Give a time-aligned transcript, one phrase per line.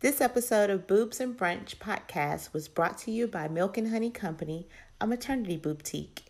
[0.00, 4.10] This episode of Boobs and Brunch podcast was brought to you by Milk and Honey
[4.10, 4.68] Company,
[5.00, 6.24] a maternity boutique.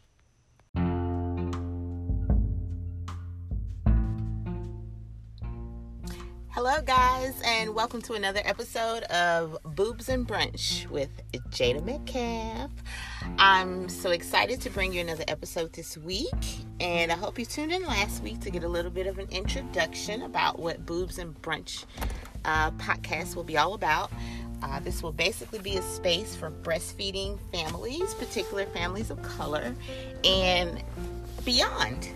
[6.50, 11.10] Hello, guys, and welcome to another episode of Boobs and Brunch with
[11.50, 12.70] Jada Metcalf.
[13.38, 16.30] I'm so excited to bring you another episode this week,
[16.78, 19.26] and I hope you tuned in last week to get a little bit of an
[19.30, 21.84] introduction about what Boobs and Brunch
[22.46, 24.10] uh, podcast will be all about.
[24.62, 29.74] Uh, this will basically be a space for breastfeeding families, particular families of color,
[30.24, 30.82] and
[31.44, 32.08] beyond,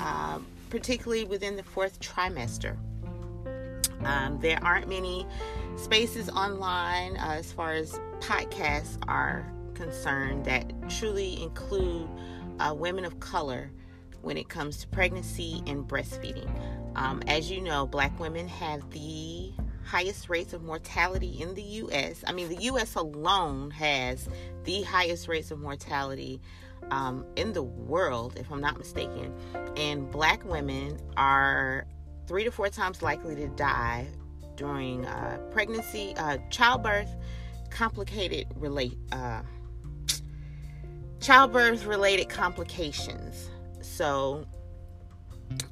[0.00, 0.38] uh,
[0.70, 2.76] particularly within the fourth trimester.
[4.04, 5.26] Um, there aren't many
[5.76, 12.08] spaces online uh, as far as podcasts are concerned that truly include
[12.60, 13.70] uh, women of color
[14.22, 16.48] when it comes to pregnancy and breastfeeding.
[16.96, 19.52] Um, as you know, black women have the
[19.88, 22.22] highest rates of mortality in the U.S.
[22.26, 22.94] I mean, the U.S.
[22.94, 24.28] alone has
[24.64, 26.42] the highest rates of mortality
[26.90, 29.34] um, in the world, if I'm not mistaken.
[29.76, 31.86] And black women are
[32.26, 34.06] three to four times likely to die
[34.56, 37.08] during uh, pregnancy, uh, childbirth,
[37.70, 39.40] complicated relate, uh,
[41.20, 43.48] childbirth related complications.
[43.80, 44.44] So,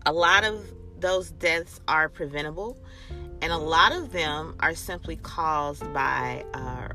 [0.06, 0.64] a lot of
[0.98, 2.78] those deaths are preventable,
[3.42, 6.88] and a lot of them are simply caused by uh,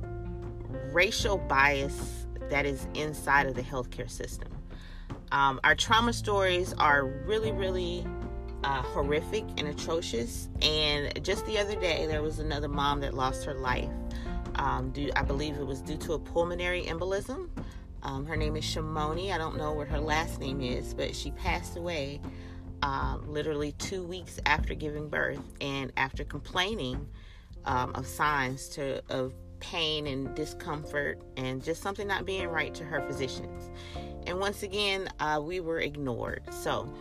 [0.92, 4.50] racial bias that is inside of the healthcare system.
[5.31, 8.06] Um, our trauma stories are really, really
[8.64, 10.50] uh, horrific and atrocious.
[10.61, 13.89] And just the other day, there was another mom that lost her life.
[14.55, 17.50] Um, due, I believe it was due to a pulmonary embolism.
[18.03, 19.31] Um, her name is Shamony.
[19.31, 22.20] I don't know what her last name is, but she passed away
[22.81, 27.07] uh, literally two weeks after giving birth and after complaining
[27.65, 32.83] um, of signs to of pain and discomfort and just something not being right to
[32.83, 33.69] her physicians.
[34.25, 36.41] And once again, uh, we were ignored.
[36.52, 36.91] So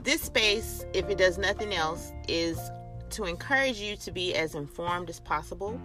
[0.00, 2.58] this space, if it does nothing else, is
[3.10, 5.80] to encourage you to be as informed as possible,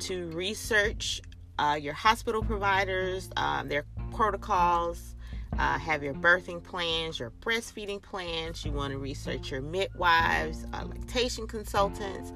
[0.00, 1.22] to research
[1.58, 5.14] uh, your hospital providers, um, their protocols,
[5.58, 8.64] uh, have your birthing plans, your breastfeeding plans.
[8.64, 12.32] You want to research your midwives, uh, lactation consultants,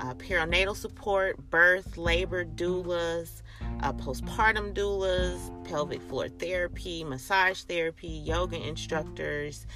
[0.00, 3.42] uh, perinatal support, birth, labor, doulas,
[3.82, 9.66] uh, postpartum doulas, pelvic floor therapy, massage therapy, yoga instructors.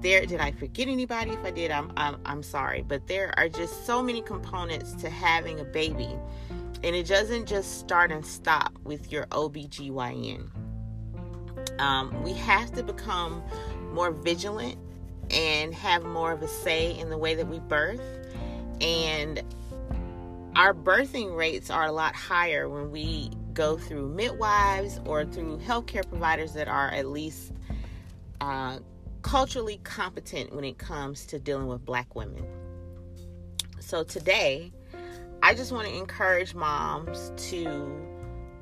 [0.00, 1.32] There, did I forget anybody?
[1.32, 2.82] If I did, I'm, I'm, I'm sorry.
[2.82, 6.08] But there are just so many components to having a baby.
[6.82, 10.48] And it doesn't just start and stop with your OBGYN.
[11.80, 13.42] Um, we have to become
[13.92, 14.76] more vigilant
[15.30, 18.00] and have more of a say in the way that we birth.
[18.80, 19.42] And
[20.56, 26.06] our birthing rates are a lot higher when we go through midwives or through healthcare
[26.08, 27.52] providers that are at least
[28.40, 28.78] uh,
[29.22, 32.44] culturally competent when it comes to dealing with black women.
[33.78, 34.72] So today,
[35.42, 38.09] I just want to encourage moms to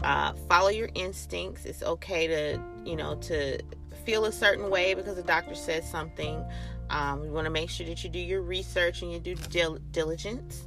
[0.02, 1.64] uh, follow your instincts.
[1.64, 3.58] It's okay to, you know, to
[4.04, 6.44] feel a certain way because the doctor says something.
[6.90, 9.78] Um, you want to make sure that you do your research and you do dil-
[9.90, 10.66] diligence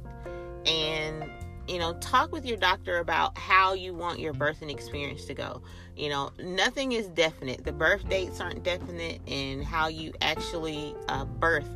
[0.66, 1.28] and
[1.68, 5.62] you know talk with your doctor about how you want your birthing experience to go
[5.96, 11.24] you know nothing is definite the birth dates aren't definite and how you actually uh,
[11.24, 11.68] birth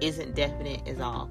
[0.00, 1.30] isn't definite as all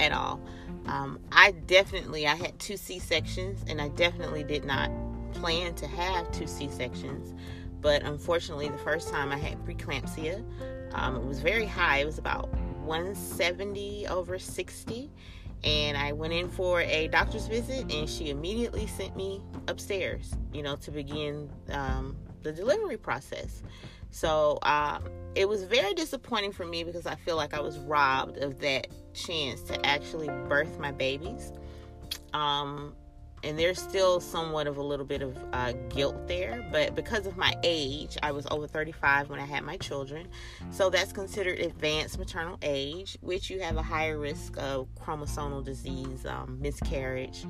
[0.00, 0.40] at all
[0.86, 4.90] um, i definitely i had two c-sections and i definitely did not
[5.32, 7.34] plan to have two c-sections
[7.80, 10.44] but unfortunately the first time i had preeclampsia
[10.94, 12.48] um, it was very high it was about
[12.84, 15.10] 170 over 60
[15.64, 20.62] and I went in for a doctor's visit, and she immediately sent me upstairs, you
[20.62, 23.62] know, to begin um, the delivery process.
[24.12, 25.00] So uh,
[25.34, 28.86] it was very disappointing for me because I feel like I was robbed of that
[29.14, 31.52] chance to actually birth my babies.
[32.32, 32.94] Um,
[33.44, 37.36] and there's still somewhat of a little bit of uh, guilt there but because of
[37.36, 40.28] my age i was over 35 when i had my children
[40.70, 46.24] so that's considered advanced maternal age which you have a higher risk of chromosomal disease
[46.26, 47.44] um, miscarriage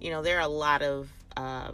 [0.00, 1.70] you know there are a lot of uh,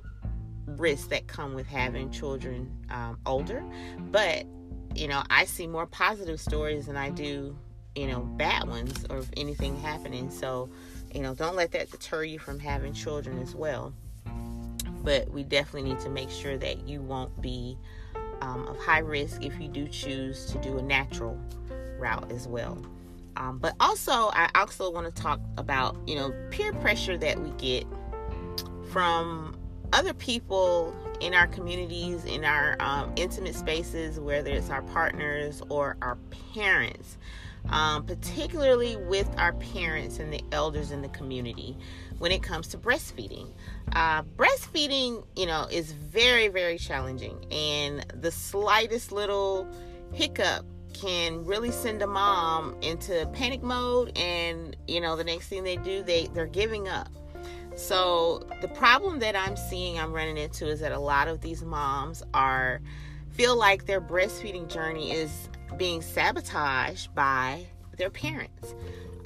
[0.66, 3.64] risks that come with having children um, older
[4.10, 4.46] but
[4.94, 7.56] you know i see more positive stories than i do
[7.94, 10.70] you know bad ones or anything happening so
[11.14, 13.92] you know, don't let that deter you from having children as well.
[15.04, 17.76] But we definitely need to make sure that you won't be
[18.40, 21.38] um, of high risk if you do choose to do a natural
[21.98, 22.82] route as well.
[23.36, 27.50] Um, but also, I also want to talk about, you know, peer pressure that we
[27.52, 27.86] get
[28.90, 29.56] from
[29.92, 35.96] other people in our communities, in our um, intimate spaces, whether it's our partners or
[36.02, 36.16] our
[36.54, 37.18] parents,
[37.68, 41.76] um, particularly with our parents and the elders in the community
[42.18, 43.52] when it comes to breastfeeding.
[43.92, 49.66] Uh, breastfeeding, you know, is very, very challenging, and the slightest little
[50.12, 55.64] hiccup can really send a mom into panic mode and you know the next thing
[55.64, 57.08] they do they they're giving up
[57.82, 61.62] so the problem that i'm seeing i'm running into is that a lot of these
[61.62, 62.80] moms are
[63.30, 67.64] feel like their breastfeeding journey is being sabotaged by
[67.96, 68.74] their parents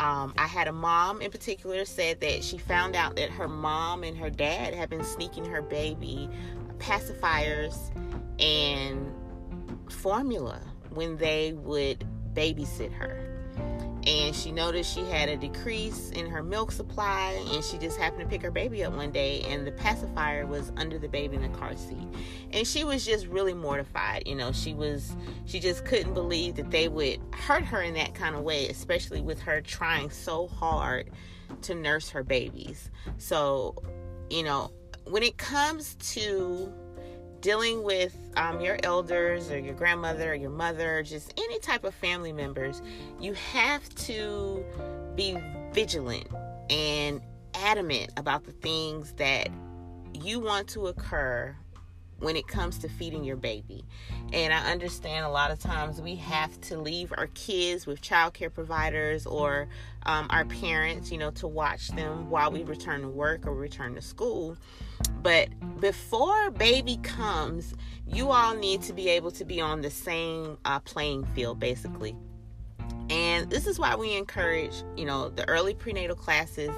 [0.00, 4.02] um, i had a mom in particular said that she found out that her mom
[4.02, 6.28] and her dad had been sneaking her baby
[6.78, 7.90] pacifiers
[8.38, 9.12] and
[9.90, 10.60] formula
[10.90, 13.35] when they would babysit her.
[14.16, 18.22] And she noticed she had a decrease in her milk supply, and she just happened
[18.22, 21.42] to pick her baby up one day, and the pacifier was under the baby in
[21.42, 22.08] the car seat.
[22.50, 24.22] And she was just really mortified.
[24.24, 25.14] You know, she was,
[25.44, 29.20] she just couldn't believe that they would hurt her in that kind of way, especially
[29.20, 31.10] with her trying so hard
[31.62, 32.90] to nurse her babies.
[33.18, 33.74] So,
[34.30, 34.70] you know,
[35.04, 36.72] when it comes to
[37.40, 41.94] dealing with um, your elders or your grandmother or your mother, just any type of
[41.94, 42.82] family members,
[43.20, 44.64] you have to
[45.14, 45.36] be
[45.72, 46.26] vigilant
[46.70, 47.20] and
[47.54, 49.48] adamant about the things that
[50.12, 51.54] you want to occur
[52.18, 53.84] when it comes to feeding your baby.
[54.32, 58.52] And I understand a lot of times we have to leave our kids with childcare
[58.52, 59.68] providers or
[60.04, 63.94] um, our parents, you know, to watch them while we return to work or return
[63.96, 64.56] to school.
[65.22, 65.48] But
[65.80, 67.74] before baby comes,
[68.06, 72.16] you all need to be able to be on the same uh, playing field, basically.
[73.08, 76.70] And this is why we encourage, you know, the early prenatal classes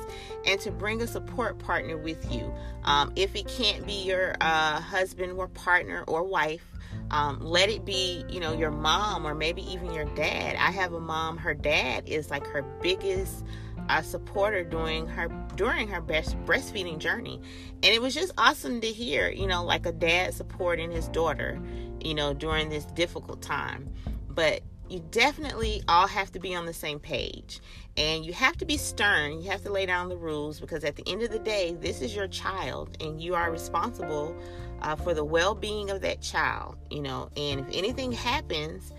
[0.46, 2.52] and to bring a support partner with you.
[2.84, 6.64] Um, if it can't be your uh, husband or partner or wife,
[7.10, 10.56] um, let it be, you know, your mom or maybe even your dad.
[10.56, 13.44] I have a mom, her dad is like her biggest
[13.88, 17.40] uh, supporter during her during her best breastfeeding journey
[17.82, 21.58] and it was just awesome to hear you know like a dad supporting his daughter
[22.00, 23.90] you know during this difficult time
[24.28, 27.60] but you definitely all have to be on the same page.
[27.96, 29.40] And you have to be stern.
[29.42, 32.00] You have to lay down the rules because at the end of the day this
[32.00, 34.36] is your child and you are responsible
[34.82, 37.30] uh, for the well-being of that child you know.
[37.36, 38.92] And if anything happens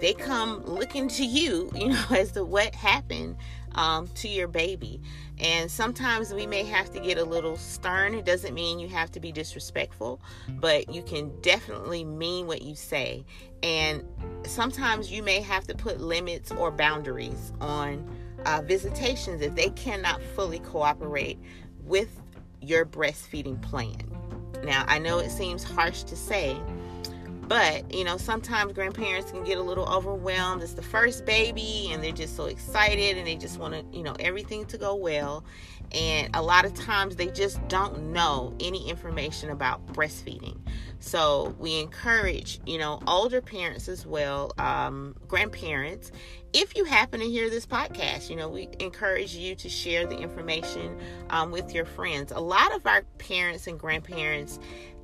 [0.00, 3.36] they come looking to you you know as to what happened
[3.74, 5.00] um, to your baby.
[5.38, 8.14] And sometimes we may have to get a little stern.
[8.14, 12.74] It doesn't mean you have to be disrespectful, but you can definitely mean what you
[12.74, 13.24] say.
[13.62, 14.04] And
[14.44, 18.08] sometimes you may have to put limits or boundaries on
[18.46, 21.38] uh, visitations if they cannot fully cooperate
[21.84, 22.20] with
[22.60, 23.96] your breastfeeding plan.
[24.64, 26.56] Now, I know it seems harsh to say,
[27.48, 30.62] but, you know, sometimes grandparents can get a little overwhelmed.
[30.62, 34.04] It's the first baby and they're just so excited and they just want to, you
[34.04, 35.44] know, everything to go well.
[35.92, 40.58] And a lot of times they just don't know any information about breastfeeding.
[41.00, 46.10] So we encourage, you know, older parents as well, um, grandparents.
[46.52, 50.18] If you happen to hear this podcast, you know, we encourage you to share the
[50.18, 50.98] information
[51.30, 52.32] um, with your friends.
[52.32, 54.58] A lot of our parents and grandparents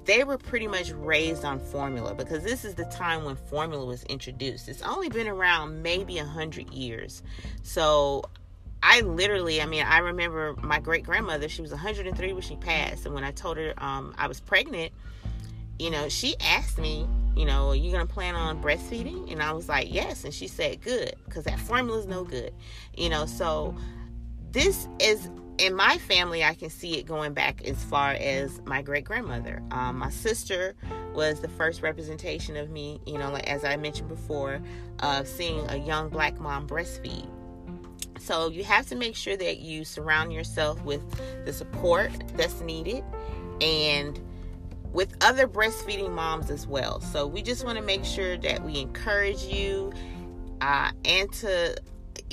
[0.05, 4.03] they were pretty much raised on formula because this is the time when formula was
[4.05, 4.69] introduced.
[4.69, 7.23] It's only been around maybe a hundred years.
[7.63, 8.25] So
[8.83, 13.07] I literally, I mean, I remember my great grandmother, she was 103 when she passed.
[13.07, 14.93] And when I told her um, I was pregnant,
[15.79, 19.33] you know, she asked me, you know, are you going to plan on breastfeeding?
[19.33, 20.25] And I was like, yes.
[20.25, 22.53] And she said, good, because that formula is no good,
[22.97, 23.27] you know.
[23.27, 23.75] So
[24.53, 28.83] this is in my family, I can see it going back as far as my
[28.83, 29.63] great grandmother.
[29.71, 30.75] Um, my sister
[31.15, 34.61] was the first representation of me, you know, like as I mentioned before,
[35.01, 37.29] of seeing a young black mom breastfeed.
[38.19, 41.03] So you have to make sure that you surround yourself with
[41.45, 43.05] the support that's needed
[43.61, 44.21] and
[44.93, 47.01] with other breastfeeding moms as well.
[47.01, 49.93] So we just want to make sure that we encourage you
[50.61, 51.77] uh, and to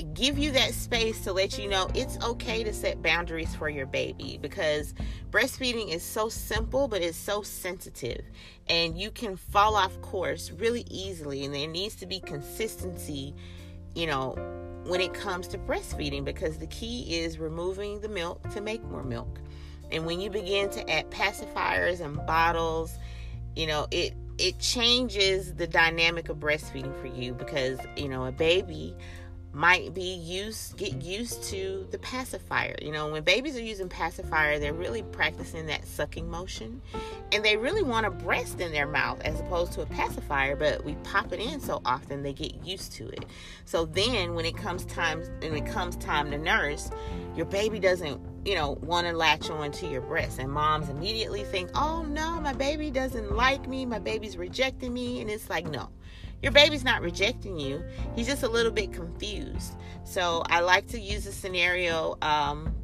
[0.04, 3.86] give you that space to let you know it's okay to set boundaries for your
[3.86, 4.94] baby because
[5.30, 8.24] breastfeeding is so simple but it's so sensitive.
[8.68, 13.34] And you can fall off course really easily and there needs to be consistency
[13.94, 14.34] you know
[14.86, 19.04] when it comes to breastfeeding because the key is removing the milk to make more
[19.04, 19.40] milk.
[19.90, 22.98] And when you begin to add pacifiers and bottles
[23.54, 28.32] you know it it changes the dynamic of breastfeeding for you because you know a
[28.32, 28.96] baby
[29.52, 32.74] might be used get used to the pacifier.
[32.80, 36.80] You know when babies are using pacifier they're really practicing that sucking motion
[37.32, 40.82] and they really want a breast in their mouth as opposed to a pacifier but
[40.84, 43.26] we pop it in so often they get used to it.
[43.66, 46.90] So then when it comes time when it comes time to nurse
[47.36, 50.38] your baby doesn't you know want to latch on to your breast.
[50.38, 53.84] And moms immediately think oh no my baby doesn't like me.
[53.84, 55.20] My baby's rejecting me.
[55.20, 55.90] And it's like no
[56.42, 57.82] your baby's not rejecting you.
[58.14, 59.74] He's just a little bit confused.
[60.04, 62.74] So I like to use a scenario um,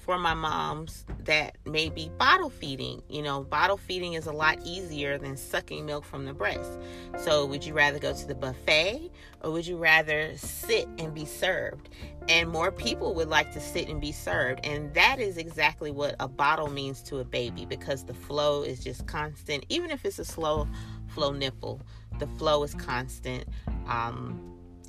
[0.00, 3.00] for my moms that may be bottle feeding.
[3.08, 6.80] You know, bottle feeding is a lot easier than sucking milk from the breast.
[7.16, 11.24] So, would you rather go to the buffet or would you rather sit and be
[11.24, 11.90] served?
[12.28, 14.66] And more people would like to sit and be served.
[14.66, 18.82] And that is exactly what a bottle means to a baby because the flow is
[18.82, 20.66] just constant, even if it's a slow
[21.10, 21.80] flow nipple
[22.20, 23.48] the flow is constant.
[23.88, 24.40] Um,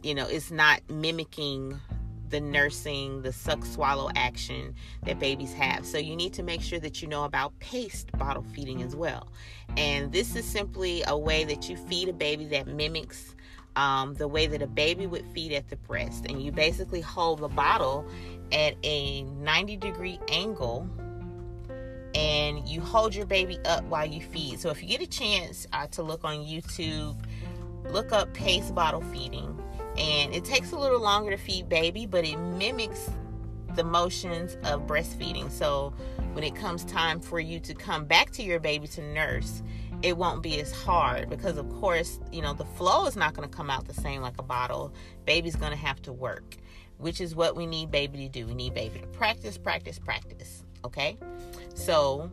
[0.03, 1.79] you know, it's not mimicking
[2.29, 5.85] the nursing, the suck swallow action that babies have.
[5.85, 9.27] So you need to make sure that you know about paced bottle feeding as well.
[9.75, 13.35] And this is simply a way that you feed a baby that mimics
[13.75, 16.25] um, the way that a baby would feed at the breast.
[16.27, 18.05] And you basically hold the bottle
[18.51, 20.89] at a 90 degree angle
[22.15, 24.59] and you hold your baby up while you feed.
[24.59, 27.17] So if you get a chance uh, to look on YouTube,
[27.89, 29.57] look up pace bottle feeding.
[29.97, 33.09] And it takes a little longer to feed baby, but it mimics
[33.75, 35.49] the motions of breastfeeding.
[35.51, 35.93] So
[36.33, 39.61] when it comes time for you to come back to your baby to nurse,
[40.01, 43.47] it won't be as hard because of course, you know, the flow is not going
[43.47, 44.93] to come out the same like a bottle.
[45.25, 46.57] Baby's going to have to work,
[46.97, 48.47] which is what we need baby to do.
[48.47, 50.63] We need baby to practice, practice, practice.
[50.83, 51.17] Okay?
[51.81, 52.29] So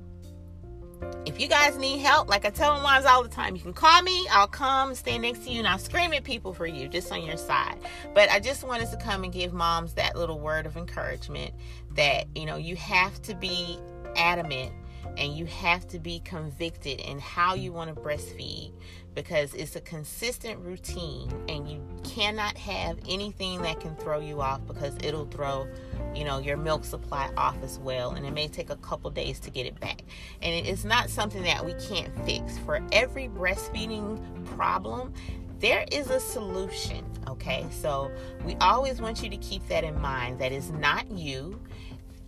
[1.25, 3.73] if you guys need help, like I tell my moms all the time, you can
[3.73, 4.27] call me.
[4.31, 7.25] I'll come stand next to you and I'll scream at people for you just on
[7.25, 7.79] your side.
[8.15, 11.55] But I just wanted to come and give moms that little word of encouragement
[11.95, 13.79] that, you know, you have to be
[14.17, 14.73] adamant
[15.17, 18.73] and you have to be convicted in how you want to breastfeed
[19.15, 24.65] because it's a consistent routine and you cannot have anything that can throw you off
[24.67, 25.67] because it'll throw
[26.15, 29.41] you know your milk supply off as well and it may take a couple days
[29.41, 30.03] to get it back.
[30.43, 32.59] And it's not something that we can't fix.
[32.59, 35.13] For every breastfeeding problem
[35.61, 37.67] there is a solution okay?
[37.71, 38.11] So
[38.45, 41.61] we always want you to keep that in mind that is not you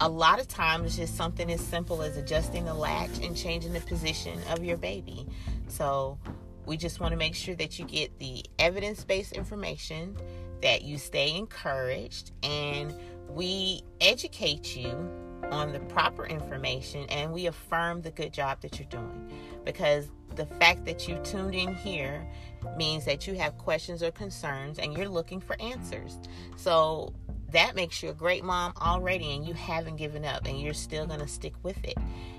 [0.00, 3.72] a lot of times it's just something as simple as adjusting the latch and changing
[3.72, 5.26] the position of your baby
[5.68, 6.18] so
[6.66, 10.16] we just want to make sure that you get the evidence based information,
[10.62, 12.94] that you stay encouraged, and
[13.28, 15.10] we educate you
[15.50, 19.32] on the proper information and we affirm the good job that you're doing.
[19.64, 22.24] Because the fact that you tuned in here
[22.76, 26.18] means that you have questions or concerns and you're looking for answers.
[26.56, 27.12] So
[27.52, 31.06] that makes you a great mom already and you haven't given up and you're still
[31.06, 31.96] going to stick with it.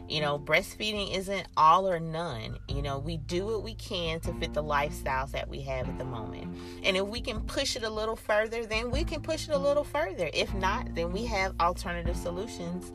[0.09, 2.57] You know, breastfeeding isn't all or none.
[2.67, 5.97] You know, we do what we can to fit the lifestyles that we have at
[5.97, 6.55] the moment.
[6.83, 9.57] And if we can push it a little further, then we can push it a
[9.57, 10.29] little further.
[10.33, 12.91] If not, then we have alternative solutions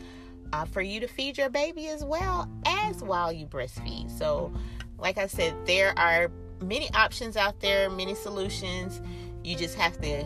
[0.52, 4.10] uh, for you to feed your baby as well as while you breastfeed.
[4.10, 4.52] So,
[4.98, 6.30] like I said, there are
[6.60, 9.00] many options out there, many solutions.
[9.42, 10.24] You just have to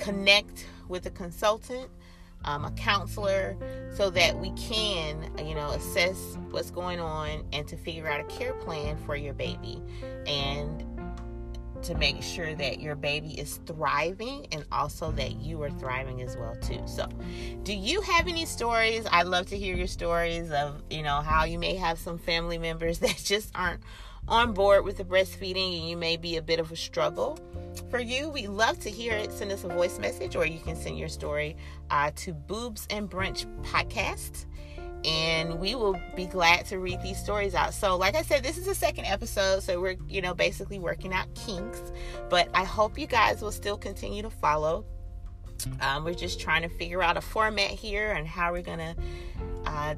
[0.00, 1.90] connect with a consultant
[2.44, 3.56] um, a counselor
[3.94, 8.24] so that we can you know assess what's going on and to figure out a
[8.24, 9.82] care plan for your baby
[10.26, 10.84] and
[11.82, 16.36] to make sure that your baby is thriving and also that you are thriving as
[16.36, 16.80] well too.
[16.86, 17.08] So,
[17.62, 19.06] do you have any stories?
[19.10, 22.58] I'd love to hear your stories of, you know, how you may have some family
[22.58, 23.80] members that just aren't
[24.28, 27.38] on board with the breastfeeding and you may be a bit of a struggle
[27.90, 28.28] for you.
[28.28, 29.32] We love to hear it.
[29.32, 31.56] Send us a voice message or you can send your story
[31.90, 34.46] uh, to Boobs and Brunch Podcast
[35.04, 37.72] and we will be glad to read these stories out.
[37.72, 41.12] So, like I said, this is the second episode, so we're, you know, basically working
[41.12, 41.80] out kinks,
[42.28, 44.84] but I hope you guys will still continue to follow.
[45.80, 48.94] Um, we're just trying to figure out a format here and how we're going to
[49.66, 49.94] uh,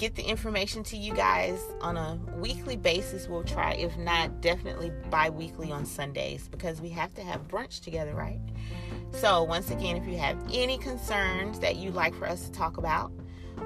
[0.00, 3.28] get the information to you guys on a weekly basis.
[3.28, 7.82] We'll try, if not, definitely bi weekly on Sundays because we have to have brunch
[7.82, 8.40] together, right?
[9.12, 12.78] So, once again, if you have any concerns that you'd like for us to talk
[12.78, 13.12] about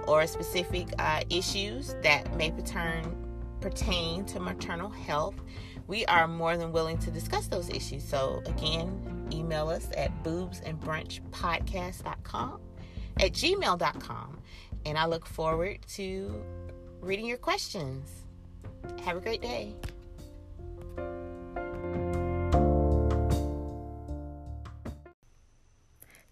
[0.09, 3.17] or specific uh, issues that may pertain,
[3.61, 5.37] pertain to maternal health,
[5.87, 8.03] we are more than willing to discuss those issues.
[8.03, 12.61] So, again, email us at boobsandbrunchpodcast.com
[13.21, 14.39] at gmail.com
[14.87, 16.43] and I look forward to
[17.01, 18.11] reading your questions.
[19.05, 19.75] Have a great day.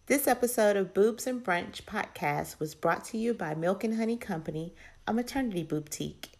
[0.06, 4.16] This episode of Boobs and Brunch podcast was brought to you by Milk and Honey
[4.16, 4.74] Company,
[5.06, 6.31] a maternity boutique.